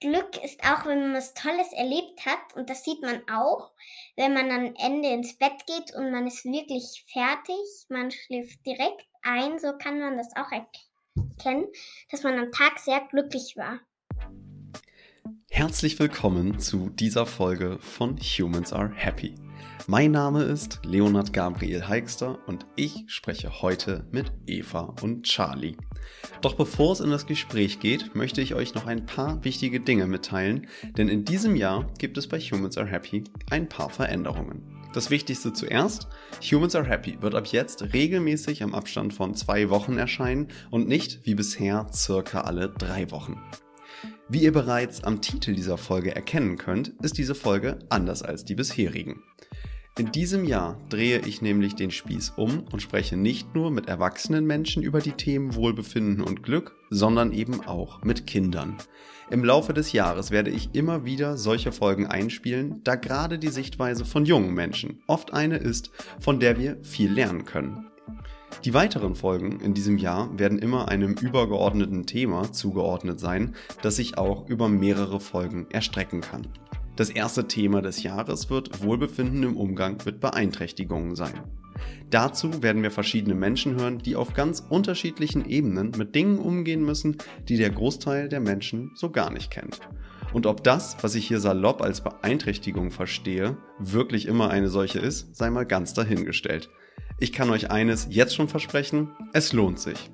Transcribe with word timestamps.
Glück 0.00 0.42
ist 0.44 0.62
auch, 0.62 0.84
wenn 0.84 1.00
man 1.00 1.14
was 1.14 1.34
Tolles 1.34 1.72
erlebt 1.72 2.26
hat. 2.26 2.54
Und 2.54 2.68
das 2.68 2.84
sieht 2.84 3.00
man 3.02 3.22
auch, 3.30 3.72
wenn 4.16 4.34
man 4.34 4.50
am 4.50 4.74
Ende 4.76 5.08
ins 5.08 5.36
Bett 5.38 5.66
geht 5.66 5.94
und 5.94 6.10
man 6.10 6.26
ist 6.26 6.44
wirklich 6.44 7.04
fertig. 7.10 7.86
Man 7.88 8.10
schläft 8.10 8.64
direkt 8.66 9.06
ein. 9.22 9.58
So 9.58 9.76
kann 9.78 9.98
man 9.98 10.16
das 10.16 10.34
auch 10.36 10.52
erkennen, 10.52 11.66
dass 12.10 12.22
man 12.22 12.38
am 12.38 12.52
Tag 12.52 12.78
sehr 12.78 13.00
glücklich 13.08 13.56
war. 13.56 13.80
Herzlich 15.50 15.98
willkommen 15.98 16.58
zu 16.58 16.90
dieser 16.90 17.24
Folge 17.24 17.78
von 17.80 18.18
Humans 18.18 18.72
Are 18.72 18.92
Happy. 18.94 19.34
Mein 19.86 20.10
Name 20.10 20.42
ist 20.42 20.80
Leonard 20.84 21.32
Gabriel 21.32 21.88
Heikster 21.88 22.38
und 22.46 22.66
ich 22.76 23.04
spreche 23.06 23.62
heute 23.62 24.06
mit 24.10 24.32
Eva 24.46 24.94
und 25.00 25.22
Charlie. 25.22 25.76
Doch 26.42 26.54
bevor 26.54 26.92
es 26.92 27.00
in 27.00 27.10
das 27.10 27.26
Gespräch 27.26 27.80
geht, 27.80 28.14
möchte 28.14 28.42
ich 28.42 28.54
euch 28.54 28.74
noch 28.74 28.86
ein 28.86 29.06
paar 29.06 29.42
wichtige 29.44 29.80
Dinge 29.80 30.06
mitteilen, 30.06 30.66
denn 30.98 31.08
in 31.08 31.24
diesem 31.24 31.56
Jahr 31.56 31.90
gibt 31.98 32.18
es 32.18 32.26
bei 32.26 32.38
Humans 32.38 32.76
Are 32.76 32.88
Happy 32.88 33.24
ein 33.50 33.68
paar 33.68 33.88
Veränderungen. 33.88 34.62
Das 34.92 35.10
Wichtigste 35.10 35.52
zuerst, 35.52 36.08
Humans 36.42 36.74
Are 36.74 36.86
Happy 36.86 37.16
wird 37.22 37.34
ab 37.34 37.46
jetzt 37.46 37.94
regelmäßig 37.94 38.62
am 38.62 38.74
Abstand 38.74 39.14
von 39.14 39.34
zwei 39.34 39.70
Wochen 39.70 39.96
erscheinen 39.96 40.48
und 40.70 40.86
nicht 40.86 41.20
wie 41.24 41.34
bisher 41.34 41.86
circa 41.92 42.42
alle 42.42 42.68
drei 42.68 43.10
Wochen. 43.10 43.40
Wie 44.28 44.42
ihr 44.42 44.52
bereits 44.52 45.04
am 45.04 45.20
Titel 45.20 45.54
dieser 45.54 45.78
Folge 45.78 46.16
erkennen 46.16 46.58
könnt, 46.58 46.88
ist 47.00 47.16
diese 47.16 47.36
Folge 47.36 47.78
anders 47.90 48.22
als 48.22 48.44
die 48.44 48.56
bisherigen. 48.56 49.22
In 49.98 50.10
diesem 50.10 50.44
Jahr 50.44 50.78
drehe 50.88 51.20
ich 51.20 51.42
nämlich 51.42 51.76
den 51.76 51.92
Spieß 51.92 52.34
um 52.36 52.64
und 52.72 52.82
spreche 52.82 53.16
nicht 53.16 53.54
nur 53.54 53.70
mit 53.70 53.86
erwachsenen 53.86 54.44
Menschen 54.44 54.82
über 54.82 55.00
die 55.00 55.12
Themen 55.12 55.54
Wohlbefinden 55.54 56.24
und 56.24 56.42
Glück, 56.42 56.74
sondern 56.90 57.30
eben 57.30 57.60
auch 57.66 58.02
mit 58.02 58.26
Kindern. 58.26 58.76
Im 59.30 59.44
Laufe 59.44 59.72
des 59.72 59.92
Jahres 59.92 60.32
werde 60.32 60.50
ich 60.50 60.70
immer 60.74 61.04
wieder 61.04 61.36
solche 61.36 61.70
Folgen 61.70 62.08
einspielen, 62.08 62.80
da 62.82 62.96
gerade 62.96 63.38
die 63.38 63.48
Sichtweise 63.48 64.04
von 64.04 64.26
jungen 64.26 64.54
Menschen 64.54 65.04
oft 65.06 65.32
eine 65.32 65.56
ist, 65.56 65.92
von 66.18 66.40
der 66.40 66.58
wir 66.58 66.78
viel 66.82 67.12
lernen 67.12 67.44
können. 67.44 67.86
Die 68.64 68.74
weiteren 68.74 69.14
Folgen 69.14 69.60
in 69.60 69.74
diesem 69.74 69.98
Jahr 69.98 70.36
werden 70.38 70.58
immer 70.58 70.88
einem 70.88 71.14
übergeordneten 71.14 72.06
Thema 72.06 72.52
zugeordnet 72.52 73.20
sein, 73.20 73.54
das 73.82 73.96
sich 73.96 74.18
auch 74.18 74.48
über 74.48 74.68
mehrere 74.68 75.20
Folgen 75.20 75.66
erstrecken 75.70 76.20
kann. 76.20 76.48
Das 76.96 77.10
erste 77.10 77.46
Thema 77.46 77.82
des 77.82 78.02
Jahres 78.02 78.48
wird 78.48 78.82
Wohlbefinden 78.82 79.42
im 79.42 79.56
Umgang 79.56 79.98
mit 80.04 80.18
Beeinträchtigungen 80.18 81.14
sein. 81.14 81.34
Dazu 82.10 82.62
werden 82.62 82.82
wir 82.82 82.90
verschiedene 82.90 83.34
Menschen 83.34 83.78
hören, 83.78 83.98
die 83.98 84.16
auf 84.16 84.32
ganz 84.32 84.60
unterschiedlichen 84.60 85.44
Ebenen 85.44 85.92
mit 85.98 86.14
Dingen 86.14 86.38
umgehen 86.38 86.84
müssen, 86.84 87.18
die 87.48 87.58
der 87.58 87.70
Großteil 87.70 88.28
der 88.28 88.40
Menschen 88.40 88.92
so 88.94 89.10
gar 89.10 89.30
nicht 89.30 89.50
kennt. 89.50 89.80
Und 90.32 90.46
ob 90.46 90.64
das, 90.64 90.96
was 91.02 91.14
ich 91.14 91.26
hier 91.26 91.40
salopp 91.40 91.82
als 91.82 92.00
Beeinträchtigung 92.00 92.90
verstehe, 92.90 93.56
wirklich 93.78 94.26
immer 94.26 94.50
eine 94.50 94.68
solche 94.68 94.98
ist, 94.98 95.36
sei 95.36 95.50
mal 95.50 95.66
ganz 95.66 95.94
dahingestellt. 95.94 96.70
Ich 97.18 97.32
kann 97.32 97.50
euch 97.50 97.70
eines 97.70 98.08
jetzt 98.10 98.34
schon 98.34 98.48
versprechen, 98.48 99.10
es 99.32 99.52
lohnt 99.52 99.78
sich. 99.78 100.10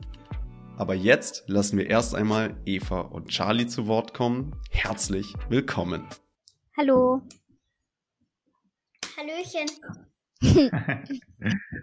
Aber 0.77 0.95
jetzt 0.95 1.45
lassen 1.49 1.79
wir 1.79 1.89
erst 1.89 2.15
einmal 2.15 2.57
Eva 2.65 3.01
und 3.01 3.29
Charlie 3.29 3.67
zu 3.67 3.87
Wort 3.87 4.15
kommen. 4.15 4.57
Herzlich 4.71 5.35
willkommen. 5.49 6.05
Hallo. 6.77 7.23
Hallöchen. 9.17 9.69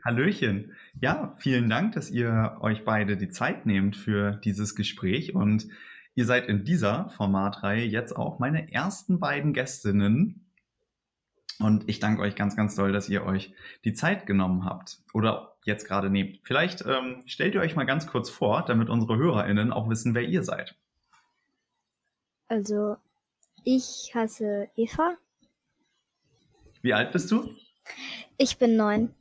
Hallöchen. 0.05 0.73
Ja, 0.99 1.35
vielen 1.37 1.69
Dank, 1.69 1.93
dass 1.93 2.09
ihr 2.09 2.57
euch 2.61 2.83
beide 2.83 3.15
die 3.15 3.29
Zeit 3.29 3.65
nehmt 3.65 3.95
für 3.95 4.33
dieses 4.43 4.75
Gespräch 4.75 5.35
und 5.35 5.67
ihr 6.15 6.25
seid 6.25 6.47
in 6.47 6.65
dieser 6.65 7.09
Formatreihe 7.09 7.85
jetzt 7.85 8.15
auch 8.15 8.39
meine 8.39 8.71
ersten 8.73 9.19
beiden 9.19 9.53
Gästinnen. 9.53 10.48
Und 11.59 11.89
ich 11.89 11.99
danke 11.99 12.21
euch 12.21 12.35
ganz, 12.35 12.55
ganz 12.55 12.75
doll, 12.75 12.93
dass 12.93 13.09
ihr 13.09 13.23
euch 13.25 13.53
die 13.83 13.93
Zeit 13.93 14.25
genommen 14.25 14.63
habt 14.63 14.99
oder 15.13 15.57
jetzt 15.65 15.85
gerade 15.85 16.09
nehmt. 16.09 16.39
Vielleicht 16.43 16.85
ähm, 16.85 17.23
stellt 17.25 17.53
ihr 17.53 17.61
euch 17.61 17.75
mal 17.75 17.85
ganz 17.85 18.07
kurz 18.07 18.29
vor, 18.29 18.63
damit 18.65 18.89
unsere 18.89 19.17
HörerInnen 19.17 19.73
auch 19.73 19.89
wissen, 19.89 20.15
wer 20.15 20.23
ihr 20.23 20.43
seid. 20.43 20.75
Also, 22.47 22.95
ich 23.65 24.11
heiße 24.15 24.69
Eva. 24.75 25.17
Wie 26.81 26.93
alt 26.93 27.11
bist 27.11 27.29
du? 27.29 27.53
Ich 28.37 28.57
bin 28.57 28.77
neun. 28.77 29.13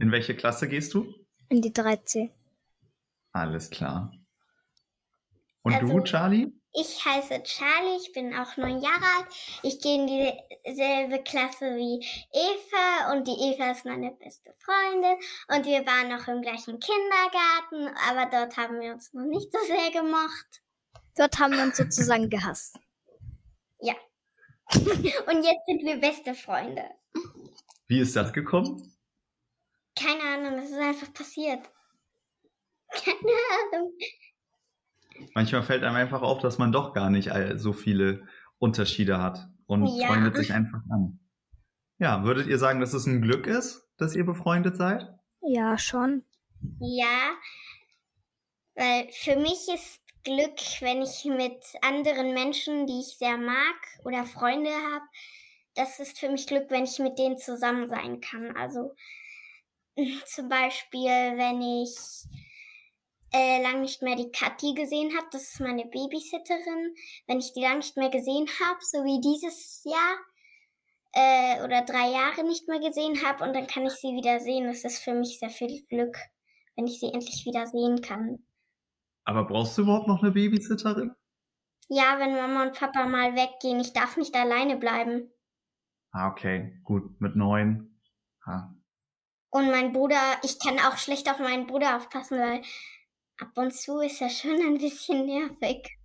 In 0.00 0.10
welche 0.10 0.34
Klasse 0.34 0.68
gehst 0.68 0.94
du? 0.94 1.12
In 1.50 1.60
die 1.60 1.72
13. 1.72 2.30
Alles 3.32 3.68
klar. 3.70 4.12
Und 5.62 5.74
Also- 5.74 5.86
du, 5.88 6.00
Charlie? 6.04 6.52
Ich 6.78 7.04
heiße 7.04 7.42
Charlie, 7.42 7.96
ich 8.00 8.12
bin 8.12 8.34
auch 8.34 8.56
neun 8.56 8.80
Jahre 8.82 9.04
alt. 9.18 9.26
Ich 9.62 9.80
gehe 9.80 9.96
in 9.96 10.06
dieselbe 10.06 11.22
Klasse 11.22 11.74
wie 11.76 12.04
Eva 12.32 13.12
und 13.12 13.26
die 13.26 13.32
Eva 13.32 13.70
ist 13.70 13.84
meine 13.84 14.12
beste 14.12 14.54
Freundin 14.58 15.16
und 15.48 15.64
wir 15.64 15.86
waren 15.86 16.08
noch 16.08 16.28
im 16.28 16.42
gleichen 16.42 16.78
Kindergarten, 16.78 17.96
aber 18.08 18.30
dort 18.30 18.56
haben 18.56 18.80
wir 18.80 18.92
uns 18.92 19.12
noch 19.14 19.24
nicht 19.24 19.50
so 19.50 19.58
sehr 19.66 19.90
gemocht. 19.90 20.62
Dort 21.16 21.38
haben 21.38 21.54
wir 21.54 21.62
uns 21.62 21.78
sozusagen 21.78 22.28
gehasst. 22.28 22.78
Und 24.74 25.44
jetzt 25.44 25.66
sind 25.66 25.84
wir 25.84 25.96
beste 25.96 26.34
Freunde. 26.34 26.84
Wie 27.86 28.00
ist 28.00 28.16
das 28.16 28.32
gekommen? 28.32 28.92
Keine 29.96 30.22
Ahnung, 30.22 30.56
das 30.56 30.70
ist 30.70 30.78
einfach 30.78 31.12
passiert. 31.12 31.60
Keine 32.90 33.32
Ahnung. 33.72 33.92
Manchmal 35.34 35.62
fällt 35.62 35.82
einem 35.84 35.96
einfach 35.96 36.22
auf, 36.22 36.40
dass 36.40 36.58
man 36.58 36.72
doch 36.72 36.92
gar 36.94 37.10
nicht 37.10 37.32
all- 37.32 37.58
so 37.58 37.72
viele 37.72 38.26
Unterschiede 38.58 39.20
hat 39.22 39.48
und 39.66 39.86
Ja. 39.98 40.06
freundet 40.08 40.36
sich 40.36 40.52
einfach 40.52 40.80
an. 40.90 41.18
Ja, 41.98 42.24
würdet 42.24 42.46
ihr 42.46 42.58
sagen, 42.58 42.80
dass 42.80 42.92
es 42.94 43.06
ein 43.06 43.22
Glück 43.22 43.46
ist, 43.46 43.88
dass 43.96 44.14
ihr 44.14 44.24
befreundet 44.26 44.76
seid? 44.76 45.06
Ja, 45.40 45.78
schon. 45.78 46.24
Ja, 46.80 47.30
weil 48.74 49.08
für 49.12 49.36
mich 49.36 49.68
ist 49.72 50.00
Glück, 50.24 50.58
wenn 50.80 51.02
ich 51.02 51.24
mit 51.24 51.62
anderen 51.82 52.34
Menschen, 52.34 52.86
die 52.86 53.00
ich 53.00 53.16
sehr 53.18 53.38
mag 53.38 53.76
oder 54.04 54.24
Freunde 54.24 54.70
habe, 54.70 55.04
das 55.74 56.00
ist 56.00 56.18
für 56.18 56.28
mich 56.30 56.46
Glück, 56.46 56.66
wenn 56.70 56.84
ich 56.84 56.98
mit 56.98 57.18
denen 57.18 57.38
zusammen 57.38 57.88
sein 57.88 58.20
kann. 58.20 58.56
Also 58.56 58.94
zum 60.26 60.48
Beispiel, 60.48 61.08
wenn 61.08 61.62
ich 61.62 61.96
äh, 63.32 63.62
lang 63.62 63.80
nicht 63.80 64.02
mehr 64.02 64.16
die 64.16 64.30
Kathi 64.30 64.74
gesehen 64.74 65.16
habe, 65.16 65.26
das 65.32 65.42
ist 65.42 65.60
meine 65.60 65.84
Babysitterin, 65.86 66.94
wenn 67.26 67.38
ich 67.38 67.52
die 67.52 67.62
lang 67.62 67.78
nicht 67.78 67.96
mehr 67.96 68.10
gesehen 68.10 68.46
habe, 68.60 68.78
so 68.80 68.98
wie 69.04 69.20
dieses 69.20 69.82
Jahr 69.84 70.16
äh, 71.12 71.64
oder 71.64 71.82
drei 71.82 72.10
Jahre 72.10 72.44
nicht 72.44 72.68
mehr 72.68 72.80
gesehen 72.80 73.24
habe 73.24 73.44
und 73.44 73.54
dann 73.54 73.66
kann 73.66 73.86
ich 73.86 73.94
sie 73.94 74.14
wieder 74.14 74.40
sehen, 74.40 74.66
das 74.66 74.84
ist 74.84 74.98
für 74.98 75.14
mich 75.14 75.38
sehr 75.38 75.50
viel 75.50 75.84
Glück 75.88 76.16
wenn 76.76 76.86
ich 76.86 77.00
sie 77.00 77.12
endlich 77.12 77.44
wieder 77.44 77.66
sehen 77.66 78.00
kann. 78.02 78.38
Aber 79.24 79.44
brauchst 79.44 79.76
du 79.76 79.82
überhaupt 79.82 80.06
noch 80.06 80.22
eine 80.22 80.32
Babysitterin? 80.32 81.12
Ja, 81.88 82.18
wenn 82.18 82.34
Mama 82.34 82.64
und 82.64 82.78
Papa 82.78 83.06
mal 83.06 83.34
weggehen, 83.34 83.80
ich 83.80 83.92
darf 83.92 84.16
nicht 84.16 84.34
alleine 84.36 84.76
bleiben. 84.76 85.32
Ah, 86.12 86.28
okay, 86.28 86.80
gut, 86.84 87.20
mit 87.20 87.34
neun. 87.36 88.00
Ah. 88.44 88.72
Und 89.50 89.70
mein 89.70 89.92
Bruder, 89.92 90.20
ich 90.42 90.58
kann 90.58 90.78
auch 90.78 90.96
schlecht 90.98 91.30
auf 91.30 91.38
meinen 91.38 91.66
Bruder 91.66 91.96
aufpassen, 91.96 92.38
weil 92.38 92.62
ab 93.38 93.52
und 93.56 93.72
zu 93.72 94.00
ist 94.00 94.20
er 94.20 94.30
schon 94.30 94.58
ein 94.66 94.78
bisschen 94.78 95.26
nervig. 95.26 95.96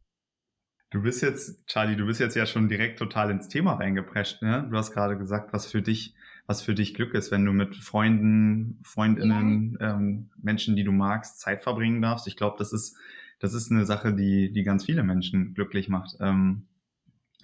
Du 0.90 1.02
bist 1.02 1.22
jetzt, 1.22 1.66
Charlie, 1.68 1.96
du 1.96 2.06
bist 2.06 2.19
jetzt 2.19 2.36
ja 2.36 2.46
schon 2.46 2.68
direkt 2.68 3.00
total 3.00 3.31
ins 3.31 3.47
Thema 3.47 3.75
reingeprescht, 3.75 4.42
ne? 4.42 4.68
Du 4.69 4.78
hast 4.78 4.92
gerade 4.92 5.18
gesagt, 5.18 5.53
was 5.53 5.72
für 5.72 5.81
dich, 5.81 6.16
was 6.47 6.62
für 6.62 6.75
dich 6.75 6.94
Glück 6.94 7.14
ist, 7.14 7.31
wenn 7.31 7.46
du 7.46 7.53
mit 7.53 7.78
Freunden, 7.78 8.81
Freundinnen, 8.84 9.78
ähm, 9.80 10.30
Menschen, 10.41 10.75
die 10.75 10.84
du 10.84 10.91
magst, 10.91 11.40
Zeit 11.40 11.64
verbringen 11.64 12.02
darfst. 12.02 12.28
Ich 12.28 12.36
glaube, 12.36 12.58
das 12.59 12.74
ist, 12.74 12.97
das 13.40 13.53
ist 13.53 13.72
eine 13.72 13.86
Sache, 13.86 14.14
die, 14.14 14.52
die 14.52 14.64
ganz 14.64 14.86
viele 14.86 15.03
Menschen 15.03 15.53
glücklich 15.53 15.88
macht. 15.88 16.18
Ähm, 16.20 16.67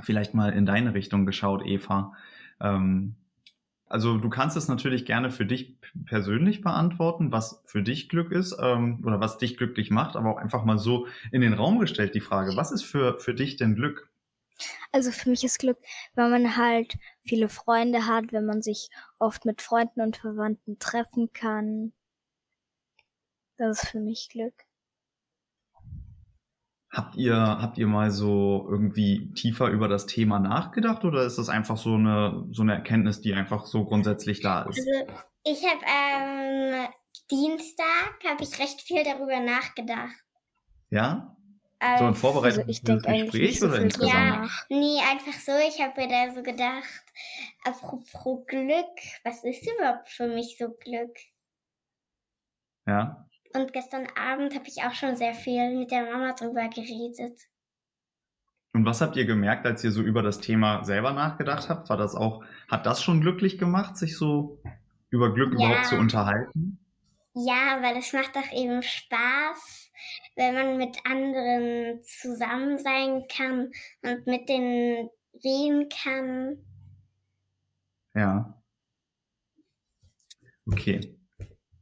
vielleicht 0.03 0.33
mal 0.33 0.51
in 0.51 0.65
deine 0.65 0.93
Richtung 0.93 1.25
geschaut, 1.25 1.65
Eva. 1.65 2.13
Ähm, 2.59 3.15
also 3.89 4.17
du 4.17 4.29
kannst 4.29 4.57
es 4.57 4.67
natürlich 4.67 5.05
gerne 5.05 5.31
für 5.31 5.45
dich 5.45 5.77
persönlich 6.05 6.61
beantworten, 6.61 7.31
was 7.31 7.63
für 7.65 7.81
dich 7.81 8.09
Glück 8.09 8.31
ist 8.31 8.57
ähm, 8.61 9.03
oder 9.05 9.19
was 9.19 9.37
dich 9.37 9.57
glücklich 9.57 9.91
macht, 9.91 10.15
aber 10.15 10.31
auch 10.31 10.37
einfach 10.37 10.65
mal 10.65 10.77
so 10.77 11.07
in 11.31 11.41
den 11.41 11.53
Raum 11.53 11.79
gestellt 11.79 12.13
die 12.15 12.21
Frage, 12.21 12.55
was 12.55 12.71
ist 12.71 12.83
für, 12.83 13.19
für 13.19 13.33
dich 13.33 13.55
denn 13.55 13.75
Glück? 13.75 14.09
Also 14.91 15.11
für 15.11 15.29
mich 15.29 15.43
ist 15.43 15.59
Glück, 15.59 15.77
wenn 16.15 16.31
man 16.31 16.57
halt 16.57 16.97
viele 17.25 17.49
Freunde 17.49 18.07
hat, 18.07 18.33
wenn 18.33 18.45
man 18.45 18.61
sich 18.61 18.89
oft 19.19 19.45
mit 19.45 19.61
Freunden 19.61 20.01
und 20.01 20.17
Verwandten 20.17 20.79
treffen 20.79 21.31
kann. 21.31 21.93
Das 23.57 23.83
ist 23.83 23.89
für 23.89 23.99
mich 23.99 24.29
Glück. 24.29 24.66
Habt 26.97 27.15
ihr, 27.15 27.35
habt 27.35 27.77
ihr 27.77 27.85
mal 27.85 28.09
so 28.09 28.65
irgendwie 28.67 29.31
tiefer 29.35 29.67
über 29.67 29.87
das 29.87 30.07
Thema 30.07 30.39
nachgedacht 30.39 31.05
oder 31.05 31.21
ist 31.25 31.37
das 31.37 31.47
einfach 31.47 31.77
so 31.77 31.93
eine, 31.93 32.47
so 32.49 32.63
eine 32.63 32.73
Erkenntnis, 32.73 33.21
die 33.21 33.35
einfach 33.35 33.67
so 33.67 33.85
grundsätzlich 33.85 34.41
da 34.41 34.63
ist? 34.63 34.79
Also 34.79 35.13
ich 35.43 35.63
habe 35.63 35.85
am 35.85 36.87
Dienstag 37.29 38.15
habe 38.27 38.41
ich 38.41 38.57
recht 38.57 38.81
viel 38.81 39.03
darüber 39.03 39.39
nachgedacht. 39.39 40.15
Ja? 40.89 41.37
so 41.99 42.05
ein 42.05 42.15
vorbereitetes 42.15 42.83
also 42.83 43.09
ich 43.11 43.21
Gespräch 43.25 43.59
so 43.59 43.67
oder 43.67 43.79
insgesamt? 43.79 44.11
Ja, 44.11 44.49
nee, 44.69 44.99
einfach 44.99 45.39
so. 45.39 45.51
Ich 45.67 45.79
habe 45.79 46.01
mir 46.01 46.07
da 46.07 46.33
so 46.33 46.41
gedacht, 46.41 47.05
apropos 47.63 48.43
Glück, 48.47 48.97
was 49.23 49.43
ist 49.43 49.69
überhaupt 49.71 50.09
für 50.09 50.27
mich 50.27 50.57
so 50.57 50.69
Glück? 50.69 51.15
Ja. 52.87 53.27
Und 53.57 53.73
gestern 53.73 54.07
Abend 54.15 54.53
habe 54.53 54.67
ich 54.67 54.83
auch 54.83 54.93
schon 54.93 55.15
sehr 55.15 55.33
viel 55.33 55.75
mit 55.75 55.89
der 55.89 56.05
Mama 56.11 56.33
drüber 56.33 56.67
geredet. 56.69 57.39
Und 58.73 58.85
was 58.85 59.01
habt 59.01 59.15
ihr 59.15 59.25
gemerkt, 59.25 59.65
als 59.65 59.83
ihr 59.83 59.91
so 59.91 60.03
über 60.03 60.21
das 60.21 60.39
Thema 60.39 60.83
selber 60.83 61.11
nachgedacht 61.11 61.67
habt? 61.67 61.89
War 61.89 61.97
das 61.97 62.13
auch, 62.13 62.43
hat 62.69 62.85
das 62.85 63.01
schon 63.01 63.21
glücklich 63.21 63.57
gemacht, 63.57 63.97
sich 63.97 64.15
so 64.15 64.61
über 65.09 65.33
Glück 65.33 65.53
Ja. 65.53 65.65
überhaupt 65.65 65.87
zu 65.87 65.95
unterhalten? 65.95 66.77
Ja, 67.33 67.79
weil 67.81 67.97
es 67.97 68.13
macht 68.13 68.35
doch 68.35 68.51
eben 68.51 68.83
Spaß, 68.83 69.91
wenn 70.35 70.53
man 70.53 70.77
mit 70.77 70.95
anderen 71.03 72.03
zusammen 72.03 72.77
sein 72.77 73.25
kann 73.35 73.71
und 74.03 74.27
mit 74.27 74.47
denen 74.49 75.09
reden 75.43 75.89
kann. 75.89 76.57
Ja. 78.13 78.61
Okay. 80.67 81.17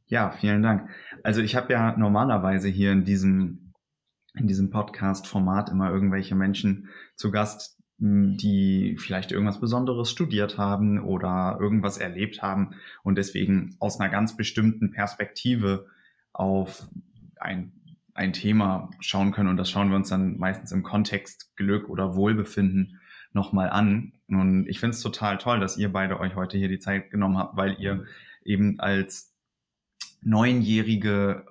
Ja, 0.08 0.30
vielen 0.30 0.62
Dank. 0.62 0.88
Also 1.26 1.40
ich 1.40 1.56
habe 1.56 1.72
ja 1.72 1.96
normalerweise 1.96 2.68
hier 2.68 2.92
in 2.92 3.04
diesem, 3.04 3.72
in 4.34 4.46
diesem 4.46 4.70
Podcast-Format 4.70 5.70
immer 5.70 5.90
irgendwelche 5.90 6.36
Menschen 6.36 6.88
zu 7.16 7.32
Gast, 7.32 7.82
die 7.98 8.96
vielleicht 8.96 9.32
irgendwas 9.32 9.58
Besonderes 9.58 10.08
studiert 10.08 10.56
haben 10.56 11.02
oder 11.02 11.58
irgendwas 11.60 11.98
erlebt 11.98 12.42
haben 12.42 12.76
und 13.02 13.18
deswegen 13.18 13.74
aus 13.80 13.98
einer 13.98 14.08
ganz 14.08 14.36
bestimmten 14.36 14.92
Perspektive 14.92 15.88
auf 16.32 16.86
ein, 17.40 17.72
ein 18.14 18.32
Thema 18.32 18.88
schauen 19.00 19.32
können. 19.32 19.48
Und 19.48 19.56
das 19.56 19.68
schauen 19.68 19.88
wir 19.88 19.96
uns 19.96 20.10
dann 20.10 20.38
meistens 20.38 20.70
im 20.70 20.84
Kontext 20.84 21.56
Glück 21.56 21.88
oder 21.88 22.14
Wohlbefinden 22.14 23.00
nochmal 23.32 23.68
an. 23.70 24.12
Und 24.28 24.68
ich 24.68 24.78
finde 24.78 24.94
es 24.94 25.02
total 25.02 25.38
toll, 25.38 25.58
dass 25.58 25.76
ihr 25.76 25.92
beide 25.92 26.20
euch 26.20 26.36
heute 26.36 26.56
hier 26.56 26.68
die 26.68 26.78
Zeit 26.78 27.10
genommen 27.10 27.36
habt, 27.36 27.56
weil 27.56 27.80
ihr 27.80 28.04
eben 28.44 28.78
als 28.78 29.35
Neunjährige 30.22 31.46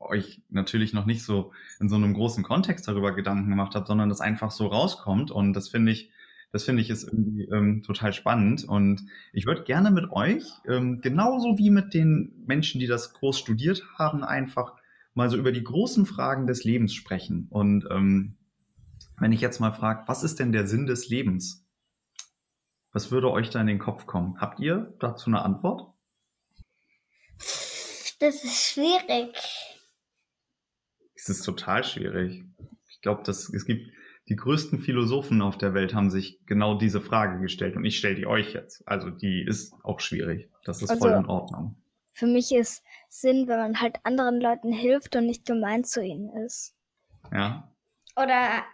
euch 0.00 0.42
natürlich 0.48 0.92
noch 0.92 1.06
nicht 1.06 1.22
so 1.22 1.52
in 1.78 1.88
so 1.88 1.96
einem 1.96 2.14
großen 2.14 2.42
Kontext 2.42 2.88
darüber 2.88 3.14
Gedanken 3.14 3.50
gemacht 3.50 3.74
habt, 3.74 3.86
sondern 3.86 4.08
das 4.08 4.20
einfach 4.20 4.50
so 4.50 4.66
rauskommt. 4.66 5.30
Und 5.30 5.52
das 5.52 5.68
finde 5.68 5.92
ich, 5.92 6.10
das 6.52 6.64
finde 6.64 6.82
ich 6.82 6.90
ist 6.90 7.04
irgendwie 7.04 7.44
ähm, 7.44 7.82
total 7.82 8.12
spannend. 8.12 8.64
Und 8.64 9.02
ich 9.32 9.46
würde 9.46 9.64
gerne 9.64 9.90
mit 9.90 10.10
euch, 10.10 10.44
ähm, 10.66 11.00
genauso 11.00 11.58
wie 11.58 11.70
mit 11.70 11.94
den 11.94 12.32
Menschen, 12.46 12.80
die 12.80 12.86
das 12.86 13.12
groß 13.12 13.38
studiert 13.38 13.84
haben, 13.98 14.24
einfach 14.24 14.74
mal 15.14 15.28
so 15.28 15.36
über 15.36 15.52
die 15.52 15.64
großen 15.64 16.06
Fragen 16.06 16.46
des 16.46 16.64
Lebens 16.64 16.94
sprechen. 16.94 17.46
Und 17.50 17.86
ähm, 17.90 18.36
wenn 19.18 19.32
ich 19.32 19.40
jetzt 19.40 19.60
mal 19.60 19.72
frage, 19.72 20.04
was 20.06 20.24
ist 20.24 20.40
denn 20.40 20.52
der 20.52 20.66
Sinn 20.66 20.86
des 20.86 21.08
Lebens? 21.08 21.66
Was 22.92 23.12
würde 23.12 23.30
euch 23.30 23.50
da 23.50 23.60
in 23.60 23.66
den 23.66 23.78
Kopf 23.78 24.06
kommen? 24.06 24.40
Habt 24.40 24.60
ihr 24.60 24.94
dazu 24.98 25.30
eine 25.30 25.42
Antwort? 25.42 25.92
Das 28.20 28.44
ist 28.44 28.62
schwierig. 28.72 29.34
Es 31.14 31.28
ist 31.28 31.42
total 31.42 31.82
schwierig. 31.84 32.44
Ich 32.88 33.00
glaube, 33.00 33.22
dass 33.24 33.52
es 33.52 33.64
gibt 33.64 33.90
die 34.28 34.36
größten 34.36 34.78
Philosophen 34.78 35.42
auf 35.42 35.58
der 35.58 35.74
Welt 35.74 35.92
haben 35.94 36.10
sich 36.10 36.38
genau 36.46 36.78
diese 36.78 37.00
Frage 37.00 37.40
gestellt 37.40 37.74
und 37.76 37.84
ich 37.84 37.98
stelle 37.98 38.14
die 38.14 38.26
euch 38.26 38.52
jetzt. 38.54 38.86
Also 38.86 39.10
die 39.10 39.44
ist 39.44 39.74
auch 39.82 39.98
schwierig. 40.00 40.48
Das 40.64 40.80
ist 40.82 40.90
Also- 40.90 41.08
voll 41.08 41.18
in 41.18 41.26
Ordnung. 41.26 41.76
Für 42.12 42.26
mich 42.26 42.52
ist 42.52 42.84
Sinn, 43.08 43.48
wenn 43.48 43.58
man 43.58 43.80
halt 43.80 43.98
anderen 44.04 44.40
Leuten 44.40 44.72
hilft 44.72 45.16
und 45.16 45.26
nicht 45.26 45.46
gemein 45.46 45.84
zu 45.84 46.02
ihnen 46.02 46.28
ist. 46.44 46.76
Ja. 47.32 47.72
Oder 48.16 48.64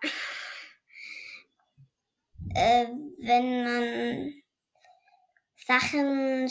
äh, 2.55 2.87
wenn 3.21 3.65
man 3.65 4.33
Sachen 5.67 6.49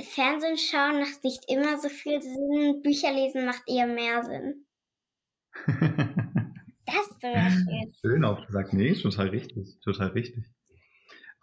Fernsehen 0.00 0.56
schauen 0.56 1.00
macht 1.00 1.22
nicht 1.22 1.44
immer 1.48 1.78
so 1.78 1.88
viel 1.88 2.22
Sinn, 2.22 2.82
Bücher 2.82 3.12
lesen 3.12 3.44
macht 3.44 3.62
eher 3.66 3.86
mehr 3.86 4.24
Sinn. 4.24 4.66
Das 6.84 7.06
ist 7.06 7.20
sogar 7.20 7.50
schön. 7.50 7.94
Schön 8.00 8.24
auch 8.24 8.44
gesagt. 8.44 8.72
Nee, 8.72 8.92
total 8.94 9.28
richtig. 9.28 9.78
Total 9.80 10.08
richtig. 10.08 10.44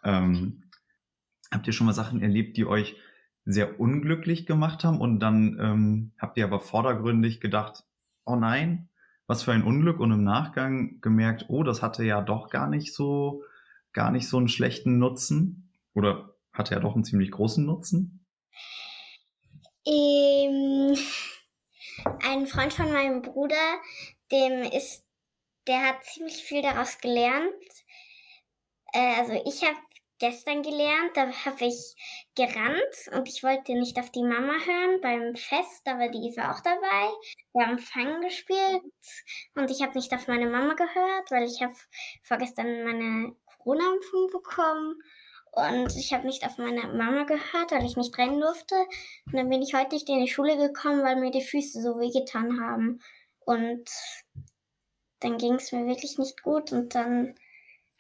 Ähm, 0.04 0.64
habt 1.52 1.66
ihr 1.66 1.74
schon 1.74 1.88
mal 1.88 1.94
Sachen 1.94 2.22
erlebt, 2.22 2.58
die 2.58 2.66
euch 2.66 2.98
sehr 3.46 3.80
unglücklich 3.80 4.46
gemacht 4.46 4.84
haben 4.84 5.00
und 5.00 5.20
dann 5.20 5.58
ähm, 5.60 6.12
habt 6.20 6.38
ihr 6.38 6.44
aber 6.44 6.60
vordergründig 6.60 7.42
gedacht, 7.42 7.86
oh 8.26 8.36
nein, 8.36 8.90
was 9.28 9.44
für 9.44 9.54
ein 9.54 9.64
Unglück 9.64 10.00
und 10.00 10.12
im 10.12 10.24
Nachgang 10.24 11.02
gemerkt, 11.02 11.46
oh, 11.48 11.64
das 11.64 11.82
hatte 11.82 12.04
ja 12.04 12.22
doch 12.22 12.50
gar 12.50 12.68
nicht 12.70 12.94
so, 12.94 13.44
gar 13.94 14.12
nicht 14.12 14.28
so 14.28 14.38
einen 14.38 14.50
schlechten 14.50 15.00
Nutzen 15.00 15.72
oder 15.94 16.36
hatte 16.52 16.76
ja 16.76 16.80
doch 16.80 16.96
einen 16.96 17.06
ziemlich 17.06 17.32
großen 17.32 17.66
Nutzen? 17.66 18.26
Ähm, 19.86 20.96
ein 22.24 22.48
Freund 22.48 22.74
von 22.74 22.92
meinem 22.92 23.22
Bruder, 23.22 23.82
dem 24.32 24.64
ist, 24.64 25.04
der 25.68 25.82
hat 25.82 26.04
ziemlich 26.04 26.44
viel 26.44 26.62
daraus 26.62 26.98
gelernt. 27.00 27.54
Äh, 28.94 29.16
also 29.16 29.34
ich 29.46 29.64
habe 29.64 29.78
gestern 30.20 30.62
gelernt, 30.62 31.16
da 31.16 31.32
habe 31.46 31.66
ich 31.66 31.96
gerannt 32.36 33.10
und 33.14 33.28
ich 33.28 33.42
wollte 33.42 33.74
nicht 33.74 33.98
auf 33.98 34.12
die 34.12 34.24
Mama 34.24 34.54
hören 34.66 35.02
beim 35.02 35.36
Fest, 35.36 35.88
aber 35.88 36.10
die 36.10 36.36
war 36.36 36.54
auch 36.56 36.60
dabei. 36.60 37.10
Wir 37.54 37.66
haben 37.66 37.80
Fangen 37.80 38.22
gespielt 38.22 38.84
und 39.56 39.72
ich 39.72 39.82
habe 39.82 39.98
nicht 39.98 40.14
auf 40.14 40.28
meine 40.28 40.48
Mama 40.48 40.74
gehört, 40.74 41.32
weil 41.32 41.46
ich 41.46 41.62
habe 41.62 41.74
vorgestern 42.24 42.84
meine 42.84 43.36
Corona-Impfung 43.46 44.28
bekommen 44.32 45.02
und 45.60 45.96
ich 45.96 46.14
habe 46.14 46.26
nicht 46.26 46.46
auf 46.46 46.58
meine 46.58 46.88
Mama 46.88 47.24
gehört, 47.24 47.72
weil 47.72 47.86
ich 47.86 47.98
nicht 47.98 48.18
rennen 48.18 48.40
durfte. 48.40 48.76
Und 49.26 49.36
dann 49.36 49.50
bin 49.50 49.62
ich 49.62 49.74
heute 49.74 49.96
nicht 49.96 50.10
in 50.10 50.20
die 50.20 50.32
Schule 50.32 50.58
gekommen, 50.58 51.04
weil 51.04 51.18
mir 51.18 51.32
die 51.32 51.44
Füße 51.44 51.82
so 51.82 52.00
wehgetan 52.00 52.60
haben. 52.62 53.02
Und 53.40 53.90
dann 55.20 55.38
ging 55.38 55.56
es 55.56 55.72
mir 55.72 55.86
wirklich 55.86 56.18
nicht 56.18 56.42
gut. 56.44 56.72
Und 56.72 56.96
dann 56.96 57.36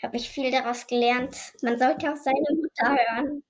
habe 0.01 0.17
ich 0.17 0.29
viel 0.29 0.51
daraus 0.51 0.87
gelernt. 0.87 1.35
Man 1.61 1.77
sollte 1.77 2.11
auf 2.11 2.19
seine 2.19 2.45
Mutter 2.61 2.97
hören. 2.97 3.43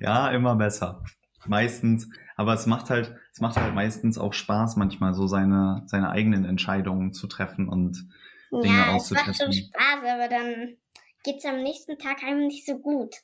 Ja, 0.00 0.30
immer 0.30 0.56
besser. 0.56 1.02
Meistens, 1.46 2.08
aber 2.36 2.54
es 2.54 2.66
macht 2.66 2.90
halt, 2.90 3.16
es 3.32 3.40
macht 3.40 3.56
halt 3.56 3.74
meistens 3.74 4.18
auch 4.18 4.32
Spaß, 4.32 4.76
manchmal 4.76 5.14
so 5.14 5.26
seine, 5.26 5.82
seine 5.86 6.10
eigenen 6.10 6.44
Entscheidungen 6.44 7.12
zu 7.12 7.26
treffen 7.26 7.68
und 7.68 8.06
Dinge 8.52 8.74
ja, 8.76 8.96
es 8.96 9.10
macht 9.10 9.36
schon. 9.36 9.52
Spaß, 9.52 10.04
aber 10.04 10.28
dann 10.28 10.76
geht 11.24 11.38
es 11.38 11.44
am 11.44 11.58
nächsten 11.62 11.98
Tag 11.98 12.22
einem 12.22 12.46
nicht 12.46 12.66
so 12.66 12.78
gut. 12.78 13.16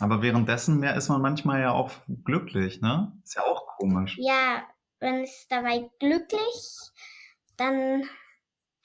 Aber 0.00 0.22
währenddessen 0.22 0.80
mehr 0.80 0.96
ist 0.96 1.08
man 1.08 1.22
manchmal 1.22 1.60
ja 1.60 1.70
auch 1.72 1.90
glücklich, 2.24 2.80
ne? 2.80 3.12
Ist 3.22 3.36
ja 3.36 3.42
auch 3.42 3.66
komisch. 3.78 4.16
Ja, 4.18 4.66
man 5.00 5.22
ist 5.22 5.46
dabei 5.50 5.90
glücklich, 6.00 6.92
dann 7.56 8.08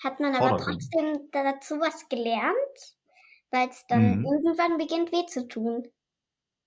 hat 0.03 0.19
man 0.19 0.35
aber 0.35 0.57
trotzdem 0.57 1.29
dazu 1.31 1.79
was 1.79 2.07
gelernt, 2.09 2.97
weil 3.51 3.69
es 3.69 3.85
dann 3.87 4.19
Mhm. 4.19 4.25
irgendwann 4.25 4.77
beginnt 4.77 5.11
weh 5.11 5.25
zu 5.25 5.47
tun. 5.47 5.87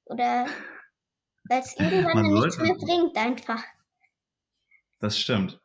Oder 0.07 0.47
weil 1.49 1.61
es 1.61 1.77
irgendwann 1.79 2.23
dann 2.25 2.33
nichts 2.33 2.59
mehr 2.59 2.75
bringt 2.75 3.17
einfach. 3.17 3.63
Das 5.01 5.19
stimmt. 5.19 5.61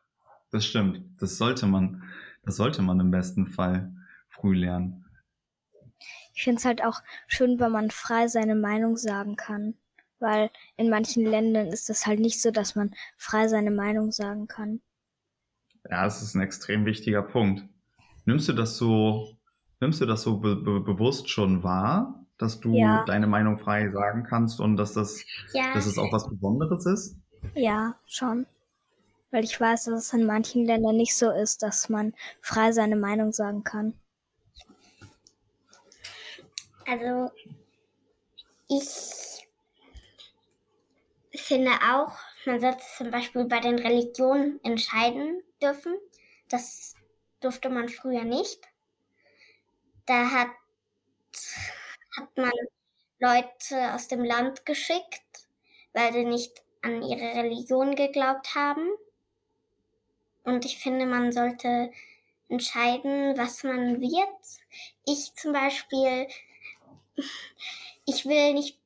Das 0.50 0.66
stimmt. 0.66 1.20
Das 1.22 1.38
sollte 1.38 1.66
man, 1.66 2.04
das 2.48 2.56
sollte 2.56 2.80
man 2.80 2.98
im 2.98 3.10
besten 3.10 3.46
Fall 3.46 3.92
früh 4.30 4.54
lernen. 4.56 5.04
Ich 6.34 6.44
finde 6.44 6.60
es 6.60 6.64
halt 6.64 6.82
auch 6.82 7.02
schön, 7.26 7.60
wenn 7.60 7.72
man 7.72 7.90
frei 7.90 8.26
seine 8.26 8.54
Meinung 8.54 8.96
sagen 8.96 9.36
kann. 9.36 9.74
Weil 10.18 10.50
in 10.78 10.88
manchen 10.88 11.26
Ländern 11.26 11.66
ist 11.66 11.90
es 11.90 12.06
halt 12.06 12.20
nicht 12.20 12.40
so, 12.40 12.50
dass 12.50 12.74
man 12.74 12.94
frei 13.18 13.48
seine 13.48 13.70
Meinung 13.70 14.12
sagen 14.12 14.46
kann. 14.48 14.80
Ja, 15.90 16.04
das 16.04 16.22
ist 16.22 16.34
ein 16.34 16.40
extrem 16.40 16.86
wichtiger 16.86 17.20
Punkt. 17.20 17.64
Nimmst 18.24 18.48
du 18.48 18.54
das 18.54 18.78
so, 18.78 19.36
nimmst 19.80 20.00
du 20.00 20.06
das 20.06 20.22
so 20.22 20.38
be 20.38 20.56
be 20.56 20.80
bewusst 20.80 21.28
schon 21.28 21.62
wahr, 21.62 22.24
dass 22.38 22.60
du 22.60 22.72
Ja. 22.78 23.04
deine 23.04 23.26
Meinung 23.26 23.58
frei 23.58 23.90
sagen 23.90 24.24
kannst 24.24 24.58
und 24.58 24.78
dass 24.78 24.94
das, 24.94 25.22
Ja, 25.52 25.74
dass 25.74 25.84
es 25.84 25.98
auch 25.98 26.12
was 26.12 26.26
Besonderes 26.30 26.86
ist? 26.86 27.16
Ja, 27.54 27.94
schon. 28.06 28.46
Weil 29.30 29.44
ich 29.44 29.60
weiß, 29.60 29.84
dass 29.84 30.06
es 30.06 30.12
in 30.12 30.24
manchen 30.24 30.64
Ländern 30.64 30.96
nicht 30.96 31.16
so 31.16 31.30
ist, 31.30 31.62
dass 31.62 31.88
man 31.88 32.14
frei 32.40 32.72
seine 32.72 32.96
Meinung 32.96 33.32
sagen 33.32 33.64
kann. 33.64 33.94
also 36.88 37.30
ich 38.68 39.46
finde 41.34 41.72
auch, 41.72 42.12
man 42.46 42.60
sollte 42.60 42.82
zum 42.96 43.10
Beispiel 43.10 43.44
bei 43.44 43.60
den 43.60 43.78
Religionen 43.78 44.62
entscheiden 44.64 45.42
dürfen. 45.62 45.94
Das 46.48 46.94
durfte 47.40 47.68
man 47.68 47.88
früher 47.88 48.24
nicht. 48.24 48.60
Da 50.06 50.30
hat, 50.30 50.48
hat 52.16 52.36
man 52.36 52.52
Leute 53.18 53.94
aus 53.94 54.08
dem 54.08 54.24
Land 54.24 54.64
geschickt, 54.64 55.46
weil 55.92 56.12
sie 56.12 56.24
nicht 56.24 56.62
an 56.80 57.02
ihre 57.02 57.34
Religion 57.34 57.94
geglaubt 57.94 58.54
haben. 58.54 58.88
Und 60.48 60.64
ich 60.64 60.78
finde, 60.78 61.04
man 61.04 61.30
sollte 61.30 61.90
entscheiden, 62.48 63.36
was 63.36 63.64
man 63.64 64.00
wird. 64.00 64.60
Ich 65.04 65.34
zum 65.34 65.52
Beispiel, 65.52 66.26
ich 68.06 68.24
will 68.24 68.54
nicht 68.54 68.78